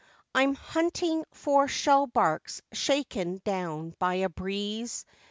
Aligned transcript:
I'm 0.33 0.55
hunting 0.55 1.23
for 1.31 1.67
shell 1.67 2.07
barks 2.07 2.63
shaken 2.73 3.39
down 3.45 3.91
by 3.99 4.15
a 4.15 4.29
breeze. 4.29 5.05